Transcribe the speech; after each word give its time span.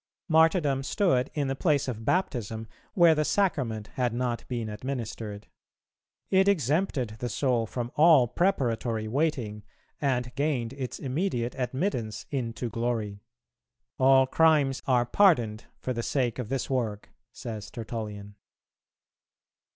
Martyrdom 0.27 0.81
stood 0.81 1.29
in 1.35 1.47
the 1.47 1.55
place 1.55 1.87
of 1.87 2.03
Baptism, 2.03 2.67
where 2.95 3.13
the 3.13 3.23
Sacrament 3.23 3.89
had 3.93 4.13
not 4.15 4.43
been 4.47 4.67
administered. 4.67 5.45
It 6.31 6.47
exempted 6.47 7.17
the 7.19 7.29
soul 7.29 7.67
from 7.67 7.91
all 7.93 8.27
preparatory 8.27 9.07
waiting, 9.07 9.61
and 10.01 10.33
gained 10.33 10.73
its 10.73 10.97
immediate 10.97 11.53
admittance 11.55 12.25
into 12.31 12.67
glory. 12.67 13.21
"All 13.99 14.25
crimes 14.25 14.81
are 14.87 15.05
pardoned 15.05 15.65
for 15.77 15.93
the 15.93 16.01
sake 16.01 16.39
of 16.39 16.49
this 16.49 16.67
work," 16.67 17.11
says 17.31 17.69
Tertullian. 17.69 18.33